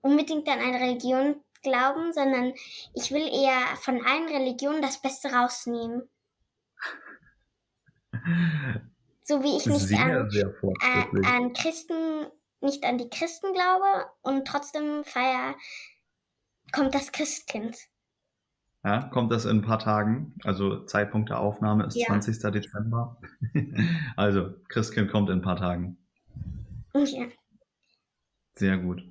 unbedingt 0.00 0.48
an 0.48 0.60
eine 0.60 0.78
Religion 0.78 1.42
glauben, 1.64 2.12
sondern 2.12 2.54
ich 2.94 3.10
will 3.10 3.26
eher 3.26 3.76
von 3.80 4.06
allen 4.06 4.28
Religionen 4.28 4.80
das 4.80 5.00
Beste 5.02 5.32
rausnehmen. 5.32 6.08
So 9.24 9.40
wie 9.44 9.56
ich 9.56 9.66
nicht 9.66 9.86
sehr, 9.86 10.00
an, 10.00 10.30
sehr 10.30 10.52
äh, 10.82 11.26
an 11.26 11.52
Christen, 11.52 12.26
nicht 12.60 12.84
an 12.84 12.98
die 12.98 13.08
Christen 13.08 13.54
glaube 13.54 14.10
und 14.22 14.48
trotzdem 14.48 15.04
feier 15.04 15.54
kommt 16.72 16.92
das 16.92 17.12
Christkind. 17.12 17.76
Ja, 18.84 19.02
kommt 19.02 19.30
das 19.30 19.44
in 19.44 19.58
ein 19.58 19.62
paar 19.62 19.78
Tagen. 19.78 20.34
Also 20.42 20.84
Zeitpunkt 20.84 21.30
der 21.30 21.38
Aufnahme 21.38 21.86
ist 21.86 21.96
ja. 21.96 22.06
20. 22.06 22.38
Dezember. 22.52 23.16
also 24.16 24.54
Christkind 24.68 25.10
kommt 25.10 25.30
in 25.30 25.38
ein 25.38 25.42
paar 25.42 25.56
Tagen. 25.56 25.98
Ja. 26.94 27.26
Sehr 28.54 28.78
gut. 28.78 29.02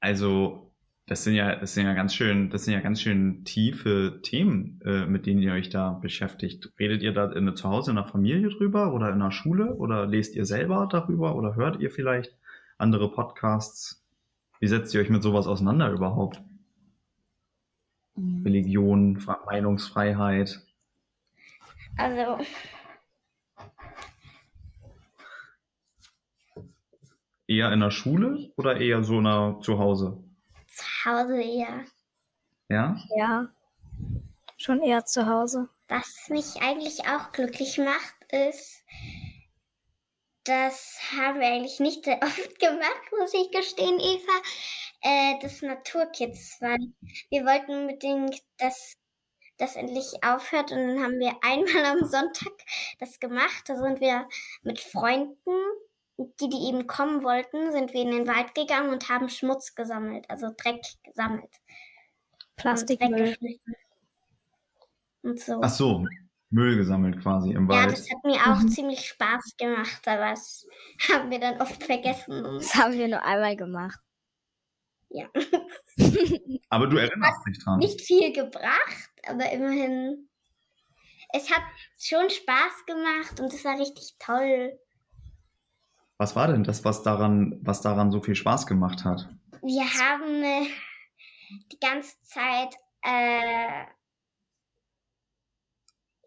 Also 0.00 0.72
das 1.06 1.22
sind 1.22 1.34
ja, 1.34 1.54
das 1.56 1.74
sind 1.74 1.84
ja 1.84 1.92
ganz 1.92 2.14
schön, 2.14 2.48
das 2.48 2.64
sind 2.64 2.72
ja 2.72 2.80
ganz 2.80 3.02
schön 3.02 3.44
tiefe 3.44 4.20
Themen, 4.22 4.80
äh, 4.86 5.04
mit 5.04 5.26
denen 5.26 5.42
ihr 5.42 5.52
euch 5.52 5.68
da 5.68 5.90
beschäftigt. 5.90 6.72
Redet 6.78 7.02
ihr 7.02 7.12
da 7.12 7.30
in, 7.30 7.54
zu 7.54 7.68
Hause 7.68 7.90
in 7.90 7.96
der 7.96 8.06
Familie 8.06 8.48
drüber 8.48 8.94
oder 8.94 9.10
in 9.12 9.18
der 9.18 9.30
Schule 9.30 9.74
oder 9.74 10.06
lest 10.06 10.34
ihr 10.34 10.46
selber 10.46 10.88
darüber 10.90 11.36
oder 11.36 11.56
hört 11.56 11.80
ihr 11.80 11.90
vielleicht 11.90 12.34
andere 12.78 13.10
Podcasts? 13.12 14.02
Wie 14.60 14.66
setzt 14.66 14.94
ihr 14.94 15.00
euch 15.02 15.10
mit 15.10 15.22
sowas 15.22 15.46
auseinander 15.46 15.90
überhaupt? 15.90 16.42
Mhm. 18.16 18.42
Religion, 18.44 19.22
Meinungsfreiheit. 19.46 20.60
Also. 21.96 22.38
Eher 27.46 27.72
in 27.72 27.80
der 27.80 27.90
Schule 27.90 28.52
oder 28.56 28.80
eher 28.80 29.04
so 29.04 29.20
in 29.20 29.60
zu 29.60 29.78
Hause? 29.78 30.22
Zu 30.68 30.84
Hause 31.04 31.42
eher. 31.42 31.84
Ja? 32.68 32.96
Ja. 33.16 33.48
Schon 34.56 34.80
eher 34.82 35.04
zu 35.04 35.26
Hause. 35.26 35.68
Was 35.88 36.28
mich 36.30 36.62
eigentlich 36.62 37.06
auch 37.06 37.32
glücklich 37.32 37.78
macht, 37.78 38.14
ist, 38.32 38.82
das 40.44 40.98
haben 41.12 41.40
wir 41.40 41.46
eigentlich 41.46 41.80
nicht 41.80 42.04
sehr 42.04 42.22
oft 42.22 42.58
gemacht, 42.60 43.02
muss 43.18 43.34
ich 43.34 43.50
gestehen, 43.50 43.98
Eva, 43.98 44.32
äh, 45.00 45.38
des 45.40 45.62
Naturkids, 45.62 46.58
weil 46.60 46.78
wir 47.30 47.44
wollten 47.44 47.72
unbedingt, 47.72 48.42
dass 48.58 48.96
das 49.58 49.76
endlich 49.76 50.22
aufhört 50.22 50.72
und 50.72 50.78
dann 50.78 51.02
haben 51.02 51.18
wir 51.18 51.32
einmal 51.42 51.84
am 51.84 52.06
Sonntag 52.06 52.52
das 52.98 53.20
gemacht. 53.20 53.64
Da 53.66 53.76
sind 53.76 54.00
wir 54.00 54.28
mit 54.62 54.80
Freunden, 54.80 55.36
die, 56.16 56.48
die 56.48 56.68
eben 56.68 56.86
kommen 56.86 57.24
wollten, 57.24 57.72
sind 57.72 57.92
wir 57.92 58.02
in 58.02 58.10
den 58.10 58.26
Wald 58.26 58.54
gegangen 58.54 58.90
und 58.90 59.08
haben 59.08 59.28
Schmutz 59.28 59.74
gesammelt, 59.74 60.28
also 60.28 60.50
Dreck 60.56 60.82
gesammelt. 61.02 61.50
Plastikmüll. 62.56 63.36
Und 65.22 65.40
so. 65.40 65.60
Ach 65.62 65.70
so, 65.70 66.04
Müll 66.54 66.76
gesammelt 66.76 67.20
quasi 67.20 67.52
im 67.52 67.68
Wald. 67.68 67.90
Ja, 67.90 67.96
das 67.96 68.08
hat 68.08 68.24
mir 68.24 68.40
auch 68.46 68.60
mhm. 68.60 68.68
ziemlich 68.68 69.08
Spaß 69.08 69.56
gemacht, 69.58 70.06
aber 70.06 70.30
das 70.30 70.66
haben 71.10 71.30
wir 71.30 71.40
dann 71.40 71.60
oft 71.60 71.82
vergessen. 71.82 72.44
Das 72.44 72.74
haben 72.74 72.94
wir 72.94 73.08
nur 73.08 73.22
einmal 73.22 73.56
gemacht. 73.56 73.98
Ja. 75.10 75.26
aber 76.70 76.86
du 76.86 76.96
erinnerst 76.96 77.46
dich 77.46 77.62
dran. 77.62 77.78
Nicht 77.80 78.00
viel 78.00 78.32
gebracht, 78.32 79.10
aber 79.26 79.50
immerhin. 79.50 80.28
Es 81.32 81.50
hat 81.50 81.62
schon 81.98 82.30
Spaß 82.30 82.86
gemacht 82.86 83.40
und 83.40 83.52
es 83.52 83.64
war 83.64 83.78
richtig 83.78 84.14
toll. 84.20 84.78
Was 86.18 86.36
war 86.36 86.46
denn 86.46 86.62
das, 86.62 86.84
was 86.84 87.02
daran, 87.02 87.58
was 87.62 87.80
daran 87.80 88.12
so 88.12 88.22
viel 88.22 88.36
Spaß 88.36 88.68
gemacht 88.68 89.04
hat? 89.04 89.28
Wir 89.62 89.82
haben 89.82 90.44
äh, 90.44 90.68
die 91.72 91.80
ganze 91.80 92.14
Zeit 92.22 92.74
äh, 93.02 93.84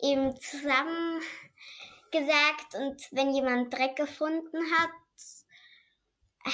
eben 0.01 0.39
zusammen 0.39 1.21
gesagt 2.11 2.75
und 2.75 3.07
wenn 3.11 3.33
jemand 3.33 3.73
Dreck 3.73 3.95
gefunden 3.95 4.57
hat, 4.77 4.91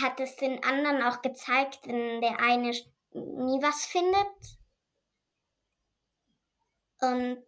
hat 0.02 0.20
es 0.20 0.36
den 0.38 0.64
anderen 0.64 1.04
auch 1.04 1.22
gezeigt, 1.22 1.80
wenn 1.86 2.22
der 2.22 2.40
eine 2.40 2.72
nie 2.72 3.62
was 3.62 3.86
findet. 3.86 4.58
Und 7.00 7.44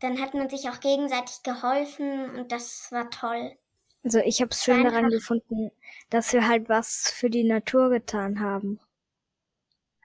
dann 0.00 0.20
hat 0.20 0.34
man 0.34 0.48
sich 0.48 0.68
auch 0.68 0.80
gegenseitig 0.80 1.42
geholfen 1.42 2.30
und 2.36 2.52
das 2.52 2.90
war 2.92 3.10
toll. 3.10 3.56
Also 4.02 4.18
ich 4.20 4.40
habe 4.40 4.50
es 4.50 4.64
schön 4.64 4.84
daran 4.84 5.10
gefunden, 5.10 5.70
dass 6.08 6.32
wir 6.32 6.46
halt 6.46 6.68
was 6.68 7.10
für 7.10 7.28
die 7.28 7.44
Natur 7.44 7.90
getan 7.90 8.40
haben. 8.40 8.80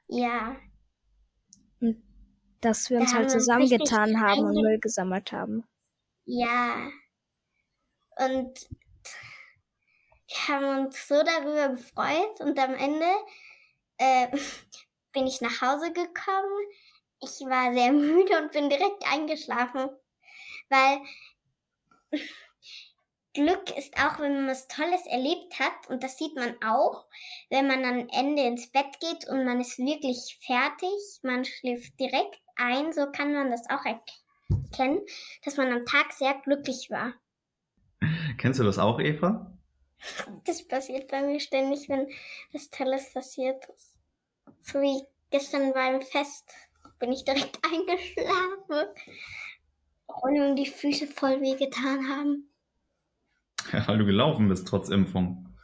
Ja. 0.07 0.57
Und 1.79 2.03
dass 2.65 2.89
wir 2.89 2.99
uns 2.99 3.11
da 3.11 3.17
halt 3.17 3.29
zusammengetan 3.29 4.19
haben 4.19 4.41
und 4.41 4.55
Müll 4.55 4.79
gesammelt 4.79 5.31
haben. 5.31 5.63
Ja. 6.25 6.89
Und 8.17 8.67
wir 10.27 10.47
haben 10.47 10.85
uns 10.85 11.07
so 11.07 11.21
darüber 11.21 11.69
gefreut 11.69 12.39
und 12.39 12.57
am 12.57 12.73
Ende 12.73 13.05
äh, 13.97 14.27
bin 15.13 15.27
ich 15.27 15.41
nach 15.41 15.61
Hause 15.61 15.93
gekommen. 15.93 16.67
Ich 17.21 17.39
war 17.41 17.71
sehr 17.73 17.91
müde 17.93 18.41
und 18.41 18.51
bin 18.51 18.69
direkt 18.69 19.03
eingeschlafen, 19.11 19.89
weil 20.69 21.01
Glück 23.35 23.77
ist 23.77 23.95
auch, 23.97 24.19
wenn 24.19 24.33
man 24.33 24.47
was 24.47 24.67
Tolles 24.67 25.05
erlebt 25.05 25.59
hat 25.59 25.89
und 25.89 26.01
das 26.01 26.17
sieht 26.17 26.35
man 26.35 26.55
auch, 26.63 27.05
wenn 27.49 27.67
man 27.67 27.83
am 27.83 28.07
Ende 28.09 28.43
ins 28.43 28.71
Bett 28.71 28.99
geht 28.99 29.29
und 29.29 29.45
man 29.45 29.59
ist 29.59 29.77
wirklich 29.77 30.39
fertig, 30.41 31.19
man 31.21 31.45
schläft 31.45 31.99
direkt 31.99 32.41
ein, 32.55 32.93
so 32.93 33.11
kann 33.11 33.33
man 33.33 33.51
das 33.51 33.69
auch 33.69 33.83
erkennen, 33.85 35.01
dass 35.43 35.57
man 35.57 35.71
am 35.71 35.85
Tag 35.85 36.13
sehr 36.13 36.33
glücklich 36.43 36.89
war. 36.89 37.13
Kennst 38.37 38.59
du 38.59 38.63
das 38.63 38.79
auch, 38.79 38.99
Eva? 38.99 39.51
Das 40.45 40.65
passiert 40.67 41.09
bei 41.09 41.21
mir 41.21 41.39
ständig, 41.39 41.89
wenn 41.89 42.07
was 42.53 42.69
Tolles 42.69 43.11
passiert 43.13 43.63
ist. 43.75 43.97
So 44.61 44.81
wie 44.81 45.03
gestern 45.29 45.73
beim 45.73 46.01
Fest 46.01 46.49
bin 46.99 47.11
ich 47.11 47.25
direkt 47.25 47.59
eingeschlafen, 47.65 48.95
und 50.07 50.55
die 50.55 50.67
Füße 50.67 51.07
voll 51.07 51.41
wehgetan 51.41 52.07
haben. 52.07 52.49
Ja, 53.71 53.87
weil 53.87 53.97
du 53.97 54.05
gelaufen 54.05 54.47
bist, 54.47 54.67
trotz 54.67 54.89
Impfung. 54.89 55.55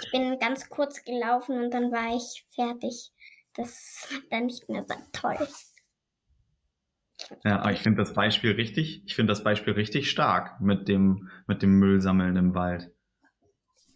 Ich 0.00 0.10
bin 0.10 0.38
ganz 0.38 0.68
kurz 0.68 1.04
gelaufen 1.04 1.62
und 1.62 1.72
dann 1.72 1.90
war 1.90 2.16
ich 2.16 2.44
fertig. 2.54 3.12
Das 3.54 4.08
war 4.10 4.20
dann 4.30 4.46
nicht 4.46 4.68
mehr 4.68 4.84
so 4.86 4.94
toll. 5.12 5.48
Ja, 7.44 7.70
ich 7.70 7.80
finde 7.80 8.02
das 8.02 8.14
Beispiel 8.14 8.52
richtig, 8.52 9.02
ich 9.06 9.14
finde 9.14 9.32
das 9.32 9.44
Beispiel 9.44 9.74
richtig 9.74 10.10
stark 10.10 10.60
mit 10.60 10.88
dem, 10.88 11.30
mit 11.46 11.62
dem 11.62 11.78
Müllsammeln 11.78 12.36
im 12.36 12.54
Wald. 12.54 12.90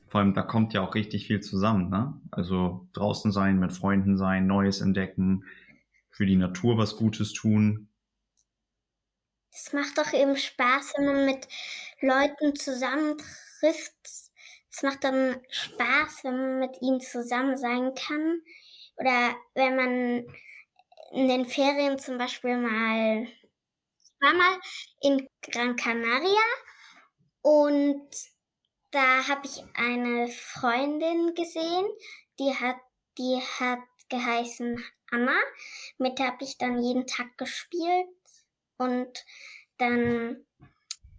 Vor 0.08 0.20
allem, 0.20 0.34
da 0.34 0.42
kommt 0.42 0.72
ja 0.72 0.80
auch 0.80 0.94
richtig 0.94 1.26
viel 1.26 1.40
zusammen, 1.40 1.90
ne? 1.90 2.18
Also 2.30 2.88
draußen 2.94 3.30
sein, 3.30 3.58
mit 3.58 3.72
Freunden 3.72 4.16
sein, 4.16 4.46
Neues 4.46 4.80
entdecken, 4.80 5.44
für 6.10 6.24
die 6.24 6.36
Natur 6.36 6.78
was 6.78 6.96
Gutes 6.96 7.32
tun. 7.32 7.87
Es 9.52 9.72
macht 9.72 9.98
doch 9.98 10.12
eben 10.12 10.36
Spaß, 10.36 10.94
wenn 10.96 11.06
man 11.06 11.26
mit 11.26 11.46
Leuten 12.00 12.54
zusammentrifft. 12.56 13.94
Es 14.70 14.82
macht 14.82 15.04
dann 15.04 15.40
Spaß, 15.50 16.24
wenn 16.24 16.36
man 16.36 16.58
mit 16.60 16.80
ihnen 16.82 17.00
zusammen 17.00 17.56
sein 17.56 17.94
kann. 17.94 18.42
Oder 18.96 19.36
wenn 19.54 19.76
man 19.76 20.26
in 21.12 21.28
den 21.28 21.46
Ferien 21.46 21.98
zum 21.98 22.18
Beispiel 22.18 22.56
mal, 22.56 23.22
ich 23.24 24.12
war 24.20 24.34
mal 24.34 24.60
in 25.00 25.28
Gran 25.42 25.76
Canaria 25.76 26.42
und 27.42 28.08
da 28.90 29.26
habe 29.28 29.46
ich 29.46 29.62
eine 29.74 30.28
Freundin 30.28 31.34
gesehen, 31.34 31.86
die 32.38 32.54
hat, 32.54 32.76
die 33.18 33.40
hat 33.60 33.80
geheißen 34.08 34.84
Anna. 35.10 35.36
Mit 35.98 36.18
der 36.18 36.28
habe 36.28 36.44
ich 36.44 36.58
dann 36.58 36.82
jeden 36.82 37.06
Tag 37.06 37.36
gespielt 37.38 38.08
und 38.78 39.24
dann 39.76 40.44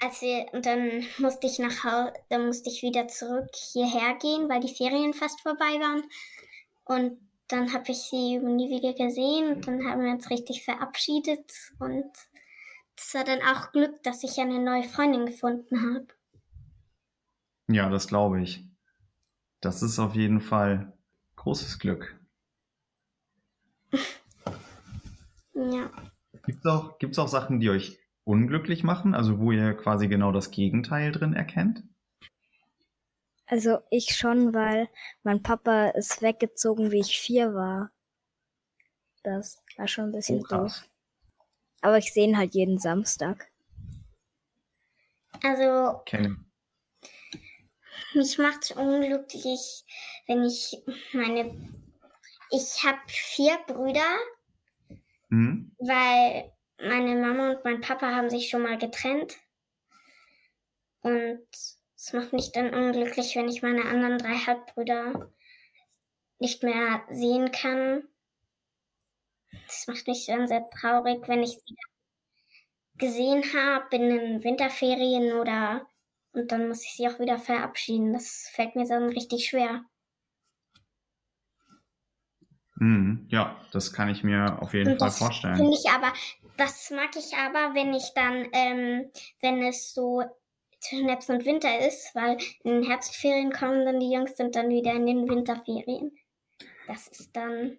als 0.02 0.22
wir, 0.22 0.46
und 0.54 0.66
dann 0.66 1.04
musste 1.18 1.48
ich 1.48 1.60
nach 1.60 1.84
Hause, 1.84 2.14
dann 2.30 2.46
musste 2.46 2.70
ich 2.70 2.82
wieder 2.82 3.08
zurück 3.08 3.50
hierher 3.54 4.16
gehen, 4.16 4.50
weil 4.50 4.62
die 4.62 4.74
Ferien 4.74 5.14
fast 5.14 5.42
vorbei 5.42 5.78
waren. 5.80 6.04
Und 6.86 7.20
dann 7.50 7.74
habe 7.74 7.92
ich 7.92 7.98
sie 8.04 8.38
nie 8.38 8.70
wieder 8.70 8.94
gesehen 8.94 9.56
und 9.56 9.68
dann 9.68 9.86
haben 9.86 10.04
wir 10.04 10.12
uns 10.12 10.30
richtig 10.30 10.64
verabschiedet 10.64 11.52
und 11.80 12.06
es 12.96 13.14
war 13.14 13.24
dann 13.24 13.42
auch 13.42 13.72
Glück, 13.72 14.04
dass 14.04 14.24
ich 14.24 14.38
eine 14.40 14.60
neue 14.60 14.84
Freundin 14.84 15.26
gefunden 15.26 15.82
habe. 15.82 16.08
Ja, 17.68 17.90
das 17.90 18.08
glaube 18.08 18.42
ich. 18.42 18.66
Das 19.62 19.82
ist 19.82 20.00
auf 20.00 20.16
jeden 20.16 20.42
Fall 20.42 20.98
großes 21.36 21.80
Glück. 21.80 22.20
ja. 25.54 25.92
Gibt 26.46 26.60
es 26.60 26.66
auch, 26.66 26.98
gibt's 27.00 27.20
auch 27.20 27.28
Sachen, 27.28 27.60
die 27.60 27.70
euch 27.70 28.00
unglücklich 28.24 28.84
machen? 28.84 29.14
Also 29.14 29.40
wo 29.40 29.52
ihr 29.52 29.74
quasi 29.74 30.08
genau 30.08 30.32
das 30.32 30.52
Gegenteil 30.52 31.12
drin 31.12 31.34
erkennt? 31.34 31.84
Also 33.46 33.80
ich 33.90 34.16
schon, 34.16 34.54
weil 34.54 34.90
mein 35.24 35.42
Papa 35.42 35.90
ist 35.90 36.22
weggezogen, 36.22 36.92
wie 36.92 37.00
ich 37.00 37.20
vier 37.20 37.54
war. 37.54 37.92
Das 39.24 39.64
war 39.78 39.88
schon 39.88 40.06
ein 40.06 40.12
bisschen 40.12 40.42
Oh, 40.42 40.48
doof. 40.48 40.88
Aber 41.82 41.98
ich 41.98 42.14
sehe 42.14 42.28
ihn 42.28 42.38
halt 42.38 42.54
jeden 42.54 42.78
Samstag. 42.78 43.52
Also 45.42 46.02
Kenn 46.06 46.50
mich 48.14 48.38
macht 48.38 48.72
unglücklich, 48.72 49.84
wenn 50.28 50.44
ich 50.44 50.78
meine. 51.14 51.56
Ich 52.52 52.84
habe 52.84 53.00
vier 53.08 53.58
Brüder, 53.68 54.18
hm? 55.30 55.72
weil 55.80 56.52
meine 56.82 57.16
Mama 57.16 57.52
und 57.52 57.64
mein 57.66 57.82
Papa 57.82 58.16
haben 58.16 58.30
sich 58.30 58.50
schon 58.50 58.62
mal 58.64 58.78
getrennt. 58.78 59.38
Und 61.02 61.46
es 61.52 62.14
macht 62.14 62.32
mich 62.32 62.52
dann 62.54 62.74
unglücklich, 62.74 63.36
wenn 63.36 63.50
ich 63.50 63.62
meine 63.62 63.84
anderen 63.86 64.18
drei 64.18 64.36
Halbbrüder 64.36 65.30
nicht 66.40 66.64
mehr 66.64 67.04
sehen 67.12 67.52
kann. 67.52 68.08
Das 69.68 69.88
macht 69.88 70.06
mich 70.08 70.26
dann 70.26 70.48
sehr 70.50 70.70
traurig, 70.70 71.26
wenn 71.30 71.44
ich 71.44 71.52
sie 71.66 71.76
gesehen 72.98 73.44
habe 73.56 73.96
in 73.96 74.10
den 74.10 74.44
Winterferien 74.44 75.34
oder 75.34 75.88
und 76.34 76.52
dann 76.52 76.68
muss 76.68 76.84
ich 76.84 76.92
sie 76.96 77.08
auch 77.08 77.18
wieder 77.20 77.40
verabschieden. 77.40 78.14
Das 78.14 78.50
fällt 78.54 78.76
mir 78.76 78.88
dann 78.88 79.10
richtig 79.10 79.48
schwer. 79.48 79.86
Hm, 82.80 83.26
ja, 83.30 83.56
das 83.72 83.94
kann 83.94 84.10
ich 84.10 84.24
mir 84.24 84.62
auf 84.62 84.74
jeden 84.74 84.94
Und 84.94 85.00
Fall 85.00 85.12
vorstellen. 85.12 85.58
Finde 85.58 85.74
ich 85.78 85.90
aber, 85.90 86.14
das 86.58 86.92
mag 86.92 87.10
ich 87.16 87.36
aber, 87.38 87.76
wenn 87.76 87.94
ich 87.94 88.12
dann, 88.16 88.48
ähm, 88.54 89.12
wenn 89.42 89.62
es 89.64 89.94
so 89.94 90.24
zwischen 90.80 91.08
Herbst 91.10 91.30
und 91.30 91.46
Winter 91.46 91.80
ist, 91.88 92.16
weil 92.16 92.38
in 92.64 92.82
den 92.82 92.84
Herbstferien 92.84 93.52
kommen 93.52 93.86
dann 93.86 94.00
die 94.00 94.12
Jungs 94.12 94.38
sind 94.38 94.56
dann 94.56 94.70
wieder 94.70 94.94
in 94.94 95.06
den 95.06 95.30
Winterferien. 95.30 96.18
Das 96.88 97.08
ist 97.08 97.36
dann 97.36 97.78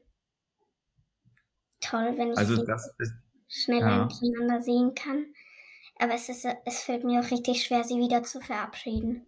toll, 1.81 2.15
wenn 2.17 2.33
ich 2.33 2.39
Also 2.39 2.57
sie 2.57 2.65
das 2.65 2.95
ist, 2.99 3.15
schneller 3.49 3.91
ja. 3.91 4.09
hintereinander 4.09 4.63
sehen 4.63 4.95
kann. 4.95 5.27
Aber 5.99 6.15
es 6.15 6.29
ist, 6.29 6.47
es 6.65 6.83
fällt 6.83 7.05
mir 7.05 7.21
auch 7.21 7.31
richtig 7.31 7.65
schwer, 7.65 7.85
sie 7.85 7.97
wieder 7.99 8.23
zu 8.23 8.41
verabschieden. 8.41 9.27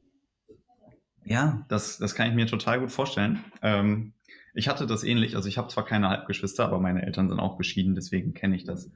ja, 1.24 1.64
das, 1.68 1.98
das 1.98 2.14
kann 2.14 2.28
ich 2.28 2.34
mir 2.34 2.46
total 2.46 2.80
gut 2.80 2.90
vorstellen. 2.92 3.44
Ähm, 3.62 4.12
ich 4.54 4.68
hatte 4.68 4.86
das 4.86 5.04
ähnlich, 5.04 5.36
also 5.36 5.48
ich 5.48 5.58
habe 5.58 5.68
zwar 5.68 5.84
keine 5.84 6.08
Halbgeschwister, 6.08 6.64
aber 6.64 6.78
meine 6.80 7.02
Eltern 7.02 7.28
sind 7.28 7.40
auch 7.40 7.56
geschieden, 7.58 7.94
deswegen 7.94 8.34
kenne 8.34 8.56
ich 8.56 8.64
das. 8.64 8.90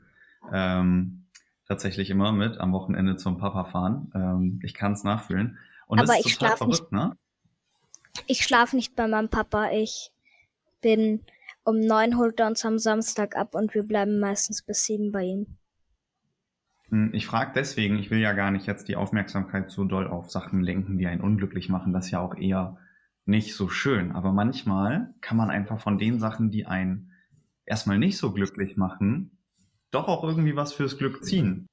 Ähm, 0.52 1.24
tatsächlich 1.66 2.10
immer 2.10 2.30
mit 2.32 2.58
am 2.58 2.72
Wochenende 2.72 3.16
zum 3.16 3.38
Papa 3.38 3.64
fahren. 3.64 4.12
Ähm, 4.14 4.60
ich 4.62 4.74
kann 4.74 4.92
es 4.92 5.02
nachfühlen. 5.02 5.58
Und 5.88 6.00
das 6.00 6.08
Aber 6.10 6.18
ist 6.18 6.26
ich 6.26 6.34
total 6.38 6.56
schlaf 6.56 6.66
nicht- 6.68 6.76
verrückt, 6.78 6.92
ne? 6.92 7.16
Ich 8.26 8.44
schlafe 8.44 8.76
nicht 8.76 8.94
bei 8.96 9.06
meinem 9.08 9.28
Papa. 9.28 9.70
Ich 9.72 10.10
bin 10.80 11.20
um 11.64 11.80
neun 11.80 12.16
holt 12.16 12.38
er 12.38 12.46
uns 12.46 12.64
am 12.64 12.78
Samstag 12.78 13.36
ab 13.36 13.54
und 13.54 13.74
wir 13.74 13.82
bleiben 13.82 14.20
meistens 14.20 14.62
bis 14.62 14.84
sieben 14.84 15.10
bei 15.10 15.24
ihm. 15.24 15.46
Hm, 16.90 17.10
Ich 17.12 17.26
frage 17.26 17.52
deswegen, 17.54 17.98
ich 17.98 18.10
will 18.10 18.20
ja 18.20 18.32
gar 18.32 18.50
nicht 18.52 18.66
jetzt 18.66 18.86
die 18.88 18.96
Aufmerksamkeit 18.96 19.70
so 19.70 19.84
doll 19.84 20.06
auf 20.06 20.30
Sachen 20.30 20.60
lenken, 20.62 20.98
die 20.98 21.06
einen 21.08 21.20
unglücklich 21.20 21.68
machen. 21.68 21.92
Das 21.92 22.06
ist 22.06 22.10
ja 22.12 22.20
auch 22.20 22.36
eher 22.36 22.76
nicht 23.26 23.54
so 23.54 23.68
schön. 23.68 24.12
Aber 24.12 24.32
manchmal 24.32 25.14
kann 25.20 25.36
man 25.36 25.50
einfach 25.50 25.80
von 25.80 25.98
den 25.98 26.18
Sachen, 26.18 26.50
die 26.50 26.66
einen 26.66 27.12
erstmal 27.64 27.98
nicht 27.98 28.16
so 28.16 28.32
glücklich 28.32 28.76
machen, 28.76 29.38
doch 29.90 30.08
auch 30.08 30.24
irgendwie 30.24 30.56
was 30.56 30.72
fürs 30.72 30.98
Glück 30.98 31.24
ziehen. 31.24 31.66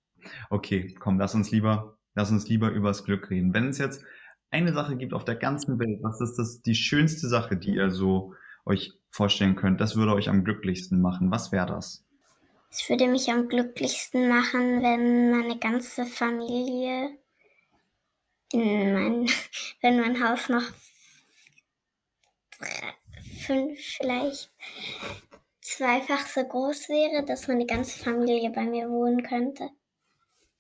Okay, 0.49 0.95
komm, 0.99 1.19
lass 1.19 1.35
uns 1.35 1.51
lieber, 1.51 1.97
lass 2.15 2.31
uns 2.31 2.47
lieber 2.47 2.71
übers 2.71 3.03
Glück 3.03 3.29
reden. 3.29 3.53
Wenn 3.53 3.69
es 3.69 3.77
jetzt 3.77 4.03
eine 4.49 4.73
Sache 4.73 4.95
gibt 4.95 5.13
auf 5.13 5.25
der 5.25 5.35
ganzen 5.35 5.79
Welt, 5.79 5.99
was 6.01 6.21
ist 6.21 6.35
das 6.37 6.61
die 6.61 6.75
schönste 6.75 7.27
Sache, 7.27 7.57
die 7.57 7.75
ihr 7.75 7.89
so 7.89 8.33
euch 8.65 8.93
vorstellen 9.09 9.55
könnt? 9.55 9.81
Das 9.81 9.95
würde 9.95 10.13
euch 10.13 10.29
am 10.29 10.43
glücklichsten 10.43 11.01
machen. 11.01 11.31
Was 11.31 11.51
wäre 11.51 11.65
das? 11.65 12.05
Es 12.69 12.89
würde 12.89 13.07
mich 13.07 13.29
am 13.29 13.49
glücklichsten 13.49 14.27
machen, 14.27 14.81
wenn 14.81 15.31
meine 15.31 15.59
ganze 15.59 16.05
Familie 16.05 17.17
in 18.51 18.93
mein, 18.93 19.29
wenn 19.81 19.99
mein 19.99 20.23
Haus 20.23 20.49
noch 20.49 20.63
fünf 23.45 23.79
vielleicht 23.79 24.49
zweifach 25.61 26.27
so 26.27 26.43
groß 26.43 26.89
wäre, 26.89 27.25
dass 27.25 27.47
meine 27.47 27.65
ganze 27.65 27.97
Familie 28.03 28.49
bei 28.49 28.63
mir 28.63 28.89
wohnen 28.89 29.23
könnte. 29.23 29.69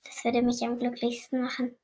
Das 0.03 0.23
würde 0.23 0.41
mich 0.41 0.63
am 0.63 0.77
glücklichsten 0.77 1.41
machen. 1.41 1.75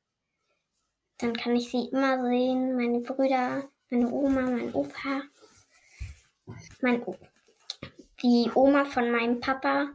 Dann 1.18 1.34
kann 1.34 1.56
ich 1.56 1.70
sie 1.70 1.90
immer 1.90 2.22
sehen, 2.24 2.76
meine 2.76 3.02
Brüder, 3.02 3.70
meine 3.90 4.10
Oma, 4.10 4.42
mein 4.42 4.74
Opa, 4.74 5.24
mein 6.82 7.04
o 7.04 7.18
die 8.22 8.52
Oma 8.54 8.86
von 8.86 9.12
meinem 9.12 9.40
Papa, 9.40 9.94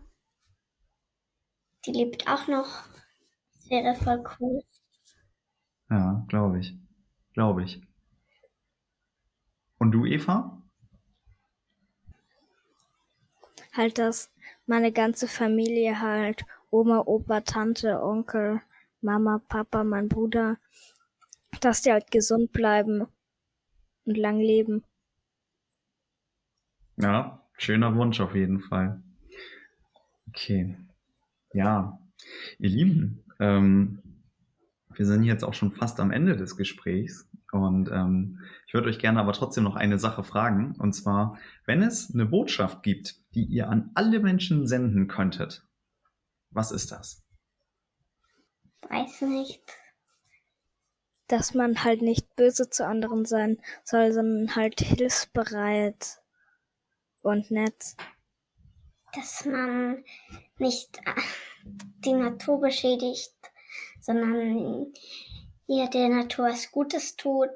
die 1.84 1.92
lebt 1.92 2.26
auch 2.26 2.46
noch. 2.46 2.84
Das 3.54 3.70
wäre 3.70 3.94
voll 3.94 4.24
cool. 4.38 4.62
Ja, 5.90 6.24
glaube 6.28 6.60
ich. 6.60 6.74
Glaube 7.34 7.64
ich. 7.64 7.80
Und 9.78 9.92
du, 9.92 10.06
Eva? 10.06 10.63
Halt, 13.76 13.98
dass 13.98 14.32
meine 14.66 14.92
ganze 14.92 15.26
Familie 15.26 16.00
halt 16.00 16.44
Oma, 16.70 17.02
Opa, 17.06 17.40
Tante, 17.40 18.00
Onkel, 18.02 18.62
Mama, 19.00 19.40
Papa, 19.48 19.84
mein 19.84 20.08
Bruder, 20.08 20.58
dass 21.60 21.82
die 21.82 21.92
halt 21.92 22.10
gesund 22.10 22.52
bleiben 22.52 23.06
und 24.04 24.16
lang 24.16 24.38
leben. 24.38 24.84
Ja, 26.96 27.42
schöner 27.56 27.96
Wunsch 27.96 28.20
auf 28.20 28.34
jeden 28.34 28.60
Fall. 28.60 29.02
Okay. 30.28 30.76
Ja, 31.52 31.98
ihr 32.58 32.70
Lieben, 32.70 33.24
ähm, 33.40 34.03
wir 34.98 35.06
sind 35.06 35.24
jetzt 35.24 35.44
auch 35.44 35.54
schon 35.54 35.72
fast 35.72 36.00
am 36.00 36.10
Ende 36.10 36.36
des 36.36 36.56
Gesprächs 36.56 37.28
und 37.52 37.90
ähm, 37.90 38.40
ich 38.66 38.74
würde 38.74 38.88
euch 38.88 38.98
gerne 38.98 39.20
aber 39.20 39.32
trotzdem 39.32 39.64
noch 39.64 39.76
eine 39.76 39.98
Sache 39.98 40.24
fragen 40.24 40.74
und 40.78 40.92
zwar, 40.92 41.38
wenn 41.66 41.82
es 41.82 42.12
eine 42.12 42.26
Botschaft 42.26 42.82
gibt, 42.82 43.16
die 43.34 43.44
ihr 43.44 43.68
an 43.68 43.90
alle 43.94 44.20
Menschen 44.20 44.66
senden 44.66 45.08
könntet, 45.08 45.66
was 46.50 46.70
ist 46.70 46.92
das? 46.92 47.22
Weiß 48.88 49.22
nicht. 49.22 49.62
Dass 51.26 51.54
man 51.54 51.82
halt 51.82 52.02
nicht 52.02 52.36
böse 52.36 52.68
zu 52.68 52.86
anderen 52.86 53.24
sein 53.24 53.58
soll, 53.82 54.12
sondern 54.12 54.54
halt 54.56 54.80
hilfsbereit 54.80 56.20
und 57.22 57.50
nett. 57.50 57.96
Dass 59.14 59.44
man 59.46 60.04
nicht 60.58 60.98
äh, 60.98 61.20
die 61.64 62.12
Natur 62.12 62.60
beschädigt, 62.60 63.32
sondern 64.04 64.92
ihr 65.66 65.88
der 65.88 66.08
Natur 66.10 66.46
was 66.46 66.70
Gutes 66.70 67.16
tut, 67.16 67.48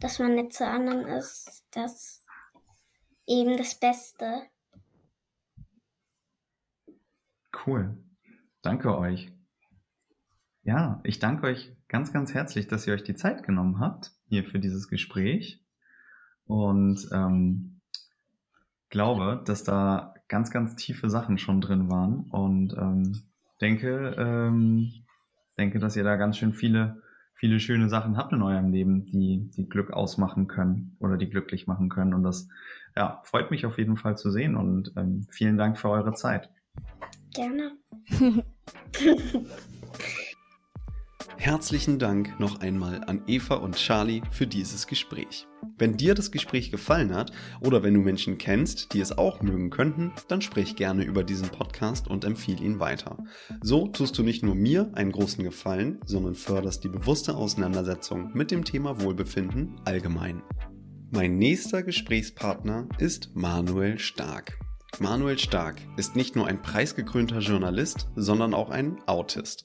dass 0.00 0.18
man 0.18 0.34
nett 0.34 0.52
zu 0.54 0.66
anderen 0.66 1.06
ist, 1.06 1.64
das 1.70 2.24
eben 3.26 3.56
das 3.56 3.74
Beste. 3.74 4.42
Cool. 7.66 7.96
Danke 8.62 8.96
euch. 8.96 9.30
Ja, 10.62 11.00
ich 11.04 11.18
danke 11.18 11.46
euch 11.46 11.76
ganz, 11.88 12.12
ganz 12.12 12.32
herzlich, 12.32 12.66
dass 12.66 12.86
ihr 12.86 12.94
euch 12.94 13.04
die 13.04 13.14
Zeit 13.14 13.42
genommen 13.42 13.80
habt 13.80 14.12
hier 14.28 14.44
für 14.44 14.58
dieses 14.58 14.88
Gespräch. 14.88 15.62
Und 16.46 17.06
ähm, 17.12 17.80
glaube, 18.88 19.42
dass 19.44 19.62
da 19.62 20.14
ganz, 20.28 20.50
ganz 20.50 20.76
tiefe 20.76 21.10
Sachen 21.10 21.36
schon 21.36 21.60
drin 21.60 21.90
waren. 21.90 22.30
Und 22.30 22.74
ähm, 22.78 23.28
denke, 23.60 24.14
ähm, 24.18 25.04
denke, 25.58 25.78
dass 25.78 25.96
ihr 25.96 26.04
da 26.04 26.16
ganz 26.16 26.36
schön 26.36 26.52
viele, 26.52 27.02
viele 27.34 27.60
schöne 27.60 27.88
Sachen 27.88 28.16
habt 28.16 28.32
in 28.32 28.42
eurem 28.42 28.70
Leben, 28.70 29.06
die, 29.06 29.50
die 29.56 29.68
Glück 29.68 29.92
ausmachen 29.92 30.46
können 30.46 30.96
oder 31.00 31.16
die 31.16 31.28
glücklich 31.28 31.66
machen 31.66 31.88
können. 31.88 32.14
Und 32.14 32.22
das 32.22 32.48
ja, 32.96 33.20
freut 33.24 33.50
mich 33.50 33.66
auf 33.66 33.78
jeden 33.78 33.96
Fall 33.96 34.16
zu 34.16 34.30
sehen. 34.30 34.56
Und 34.56 34.92
ähm, 34.96 35.26
vielen 35.30 35.56
Dank 35.56 35.78
für 35.78 35.90
eure 35.90 36.14
Zeit. 36.14 36.50
Gerne. 37.32 37.72
Herzlichen 41.36 41.98
Dank 41.98 42.38
noch 42.38 42.60
einmal 42.60 43.02
an 43.04 43.22
Eva 43.26 43.56
und 43.56 43.76
Charlie 43.76 44.22
für 44.30 44.46
dieses 44.46 44.86
Gespräch. 44.86 45.46
Wenn 45.76 45.96
dir 45.96 46.14
das 46.14 46.30
Gespräch 46.30 46.70
gefallen 46.70 47.14
hat 47.14 47.32
oder 47.60 47.82
wenn 47.82 47.94
du 47.94 48.00
Menschen 48.00 48.38
kennst, 48.38 48.94
die 48.94 49.00
es 49.00 49.16
auch 49.16 49.42
mögen 49.42 49.70
könnten, 49.70 50.12
dann 50.28 50.40
sprich 50.40 50.76
gerne 50.76 51.04
über 51.04 51.24
diesen 51.24 51.48
Podcast 51.48 52.08
und 52.08 52.24
empfiehl 52.24 52.62
ihn 52.62 52.78
weiter. 52.80 53.18
So 53.62 53.88
tust 53.88 54.16
du 54.16 54.22
nicht 54.22 54.42
nur 54.42 54.54
mir 54.54 54.90
einen 54.94 55.12
großen 55.12 55.42
Gefallen, 55.44 56.00
sondern 56.06 56.34
förderst 56.34 56.84
die 56.84 56.88
bewusste 56.88 57.34
Auseinandersetzung 57.34 58.30
mit 58.32 58.50
dem 58.50 58.64
Thema 58.64 59.00
Wohlbefinden 59.00 59.80
allgemein. 59.84 60.42
Mein 61.10 61.36
nächster 61.38 61.82
Gesprächspartner 61.82 62.88
ist 62.98 63.30
Manuel 63.34 63.98
Stark. 63.98 64.58
Manuel 65.00 65.38
Stark 65.38 65.76
ist 65.96 66.14
nicht 66.14 66.36
nur 66.36 66.46
ein 66.46 66.62
preisgekrönter 66.62 67.40
Journalist, 67.40 68.08
sondern 68.14 68.54
auch 68.54 68.70
ein 68.70 68.98
Autist. 69.06 69.64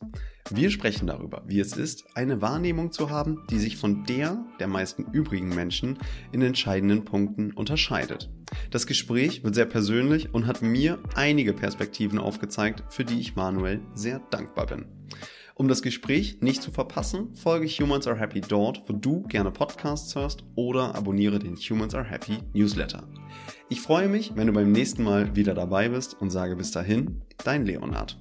Wir 0.49 0.71
sprechen 0.71 1.05
darüber, 1.05 1.43
wie 1.45 1.59
es 1.59 1.73
ist, 1.77 2.05
eine 2.15 2.41
Wahrnehmung 2.41 2.91
zu 2.91 3.11
haben, 3.11 3.43
die 3.49 3.59
sich 3.59 3.77
von 3.77 4.03
der 4.05 4.43
der 4.59 4.67
meisten 4.67 5.05
übrigen 5.11 5.49
Menschen 5.49 5.99
in 6.31 6.41
entscheidenden 6.41 7.05
Punkten 7.05 7.51
unterscheidet. 7.51 8.31
Das 8.71 8.87
Gespräch 8.87 9.43
wird 9.43 9.53
sehr 9.53 9.67
persönlich 9.67 10.33
und 10.33 10.47
hat 10.47 10.63
mir 10.63 10.97
einige 11.15 11.53
Perspektiven 11.53 12.17
aufgezeigt, 12.17 12.83
für 12.89 13.05
die 13.05 13.19
ich 13.19 13.35
Manuel 13.35 13.81
sehr 13.93 14.19
dankbar 14.31 14.65
bin. 14.65 14.85
Um 15.59 15.67
das 15.67 15.81
Gespräch 15.81 16.37
nicht 16.39 16.63
zu 16.63 16.71
verpassen, 16.71 17.35
folge 17.35 17.67
Humans 17.67 18.07
Are 18.07 18.17
Happy 18.17 18.39
dort, 18.39 18.83
wo 18.87 18.93
du 18.93 19.23
gerne 19.23 19.51
Podcasts 19.51 20.15
hörst 20.15 20.45
oder 20.55 20.95
abonniere 20.95 21.37
den 21.37 21.57
Humans 21.57 21.93
Are 21.93 22.09
Happy 22.09 22.37
Newsletter. 22.53 23.05
Ich 23.67 23.81
freue 23.81 24.07
mich, 24.07 24.31
wenn 24.37 24.47
du 24.47 24.53
beim 24.53 24.71
nächsten 24.71 25.03
Mal 25.03 25.35
wieder 25.35 25.53
dabei 25.53 25.89
bist 25.89 26.15
und 26.21 26.29
sage 26.29 26.55
bis 26.55 26.71
dahin, 26.71 27.23
dein 27.43 27.65
Leonard. 27.65 28.17